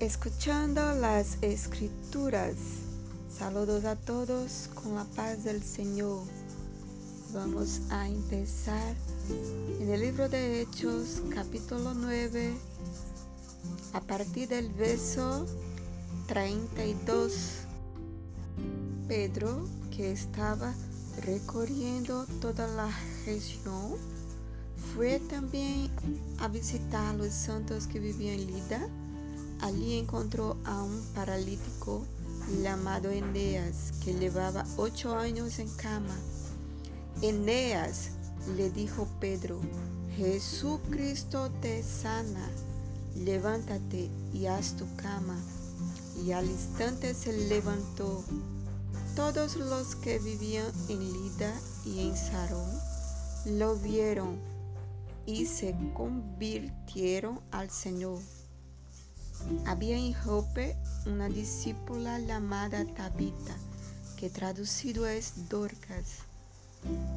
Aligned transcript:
escuchando 0.00 0.94
las 0.94 1.36
escrituras. 1.42 2.54
Saludos 3.30 3.84
a 3.84 3.96
todos 3.96 4.70
con 4.74 4.94
la 4.94 5.04
paz 5.04 5.44
del 5.44 5.62
Señor. 5.62 6.22
Vamos 7.34 7.82
a 7.90 8.08
empezar 8.08 8.94
en 9.78 9.90
el 9.90 10.00
libro 10.00 10.30
de 10.30 10.62
Hechos 10.62 11.22
capítulo 11.34 11.92
9 11.92 12.54
a 13.92 14.00
partir 14.00 14.48
del 14.48 14.70
verso 14.70 15.46
32. 16.28 17.66
Pedro, 19.06 19.68
que 19.94 20.12
estaba 20.12 20.72
recorriendo 21.26 22.24
toda 22.40 22.66
la 22.68 22.90
región, 23.26 23.96
fue 24.94 25.20
también 25.28 25.90
a 26.38 26.48
visitar 26.48 27.14
los 27.16 27.34
santos 27.34 27.86
que 27.86 28.00
vivían 28.00 28.40
en 28.40 28.46
Lida 28.46 28.88
Allí 29.62 29.98
encontró 29.98 30.56
a 30.64 30.82
un 30.82 31.02
paralítico 31.14 32.04
llamado 32.62 33.10
Eneas, 33.10 33.92
que 34.02 34.14
llevaba 34.14 34.64
ocho 34.76 35.16
años 35.16 35.58
en 35.58 35.68
cama. 35.76 36.16
Eneas, 37.20 38.10
le 38.56 38.70
dijo 38.70 39.06
Pedro, 39.20 39.60
Jesucristo 40.16 41.50
te 41.60 41.82
sana, 41.82 42.48
levántate 43.14 44.10
y 44.32 44.46
haz 44.46 44.76
tu 44.76 44.86
cama. 44.96 45.36
Y 46.24 46.32
al 46.32 46.46
instante 46.46 47.14
se 47.14 47.32
levantó. 47.32 48.24
Todos 49.14 49.56
los 49.56 49.96
que 49.96 50.18
vivían 50.18 50.70
en 50.88 51.12
Lida 51.12 51.52
y 51.84 52.08
en 52.08 52.16
Sarón 52.16 52.70
lo 53.44 53.76
vieron 53.76 54.38
y 55.26 55.46
se 55.46 55.74
convirtieron 55.94 57.40
al 57.50 57.70
Señor. 57.70 58.20
Había 59.66 59.96
en 59.96 60.12
Jope 60.12 60.76
una 61.06 61.28
discípula 61.28 62.18
llamada 62.18 62.84
Tabita, 62.84 63.56
que 64.16 64.30
traducido 64.30 65.06
es 65.06 65.48
Dorcas. 65.48 66.20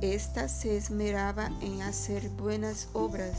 Esta 0.00 0.48
se 0.48 0.76
esmeraba 0.76 1.50
en 1.60 1.82
hacer 1.82 2.28
buenas 2.30 2.88
obras 2.92 3.38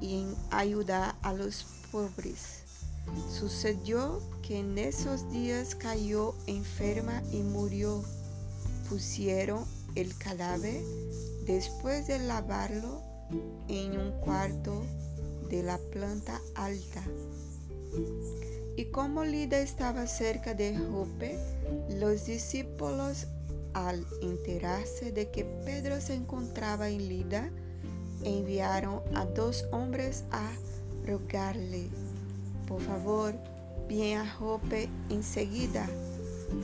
y 0.00 0.22
en 0.22 0.34
ayudar 0.50 1.14
a 1.22 1.32
los 1.32 1.66
pobres. 1.90 2.62
Sucedió 3.30 4.20
que 4.42 4.60
en 4.60 4.78
esos 4.78 5.30
días 5.30 5.74
cayó 5.74 6.34
enferma 6.46 7.22
y 7.32 7.42
murió. 7.42 8.02
Pusieron 8.88 9.64
el 9.94 10.16
cadáver, 10.16 10.82
después 11.46 12.06
de 12.06 12.18
lavarlo, 12.18 13.02
en 13.68 13.98
un 13.98 14.12
cuarto 14.20 14.82
de 15.48 15.62
la 15.62 15.78
planta 15.92 16.40
alta 16.54 17.02
y 18.76 18.86
como 18.86 19.24
Lida 19.24 19.58
estaba 19.60 20.06
cerca 20.06 20.54
de 20.54 20.76
Jope, 20.76 21.38
los 21.90 22.26
discípulos, 22.26 23.26
al 23.72 24.06
enterarse 24.22 25.12
de 25.12 25.30
que 25.30 25.44
Pedro 25.44 26.00
se 26.00 26.14
encontraba 26.14 26.88
en 26.88 27.08
Lida, 27.08 27.50
enviaron 28.22 29.00
a 29.14 29.24
dos 29.24 29.66
hombres 29.72 30.24
a 30.30 30.50
rogarle, 31.06 31.88
por 32.66 32.80
favor, 32.80 33.34
ven 33.88 34.18
a 34.18 34.30
Jope 34.30 34.88
enseguida. 35.10 35.88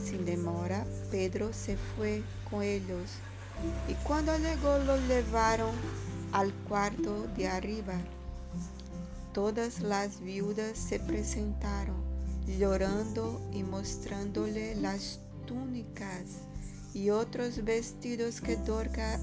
Sin 0.03 0.25
demora, 0.25 0.85
Pedro 1.11 1.51
se 1.53 1.75
fue 1.75 2.23
con 2.49 2.61
ellos, 2.61 3.11
y 3.87 3.93
cuando 4.05 4.37
llegó 4.37 4.77
lo 4.79 4.97
llevaron 5.07 5.71
al 6.31 6.53
cuarto 6.67 7.27
de 7.35 7.47
arriba 7.47 7.95
Todas 9.33 9.79
las 9.79 10.19
viudas 10.19 10.77
se 10.77 10.99
presentaron 10.99 11.95
llorando 12.59 13.39
y 13.53 13.63
mostrándole 13.63 14.75
las 14.75 15.21
túnicas 15.45 16.41
y 16.93 17.11
otros 17.11 17.63
vestidos 17.63 18.41
que 18.41 18.57
Dorcas 18.57 19.21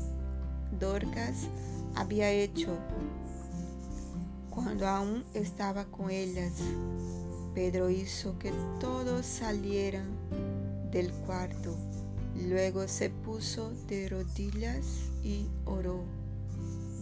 había 1.94 2.30
hecho 2.30 2.78
cuando 4.48 4.88
aún 4.88 5.24
estaba 5.34 5.84
con 5.84 6.10
ellas. 6.10 6.54
Pedro 7.54 7.90
hizo 7.90 8.38
que 8.38 8.50
todos 8.80 9.26
salieran 9.26 10.08
del 10.90 11.12
cuarto. 11.12 11.76
Luego 12.34 12.88
se 12.88 13.10
puso 13.10 13.74
de 13.88 14.08
rodillas 14.08 14.86
y 15.22 15.48
oró, 15.66 16.02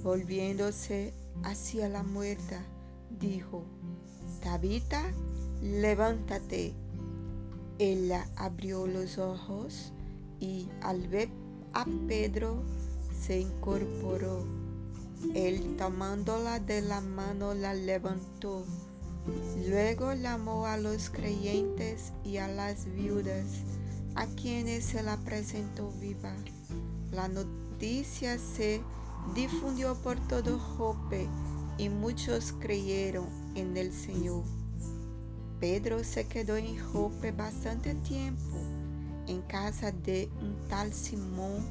volviéndose 0.03 1.15
hacia 1.45 1.89
la 1.89 2.03
muerta 2.03 2.65
dijo, 3.11 3.65
Tabita, 4.43 5.03
levántate. 5.63 6.75
Ella 7.79 8.27
abrió 8.37 8.87
los 8.87 9.19
ojos 9.19 9.93
y 10.41 10.69
al 10.81 11.09
ver 11.09 11.29
a 11.73 11.85
Pedro 12.07 12.63
se 13.19 13.41
incorporó. 13.41 14.45
Él 15.35 15.77
tomándola 15.77 16.61
de 16.61 16.83
la 16.83 17.01
mano 17.01 17.55
la 17.55 17.75
levantó. 17.75 18.65
Luego 19.69 20.15
llamó 20.15 20.67
a 20.67 20.77
los 20.77 21.11
creyentes 21.11 22.13
y 22.25 22.37
a 22.37 22.49
las 22.49 22.87
viudas, 22.95 23.63
a 24.15 24.27
quienes 24.27 24.85
se 24.85 25.03
la 25.03 25.17
presentó 25.19 25.91
viva. 26.01 26.33
La 27.11 27.29
noticia 27.29 28.39
se 28.39 28.81
difundió 29.35 29.97
por 29.97 30.17
todo 30.29 30.59
Jope 30.59 31.27
y 31.79 31.89
muchos 31.89 32.53
creyeron 32.53 33.27
en 33.55 33.77
el 33.77 33.93
Señor. 33.93 34.45
Pedro 35.61 36.05
se 36.05 36.27
quedó 36.27 36.57
en 36.57 36.79
Jope 36.79 37.33
bastante 37.33 37.95
tiempo 37.95 38.57
en 39.27 39.43
casa 39.43 39.91
de 39.91 40.29
un 40.41 40.69
tal 40.69 40.93
Simón 40.93 41.65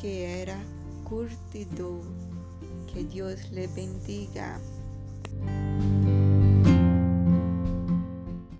que 0.00 0.42
era 0.42 0.58
curtidor. 1.04 2.02
Que 2.92 3.04
Dios 3.04 3.50
le 3.50 3.66
bendiga. 3.68 4.60